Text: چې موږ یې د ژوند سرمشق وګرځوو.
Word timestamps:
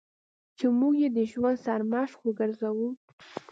چې 0.57 0.65
موږ 0.79 0.93
یې 1.03 1.09
د 1.17 1.19
ژوند 1.31 1.61
سرمشق 1.65 2.19
وګرځوو. 2.23 2.89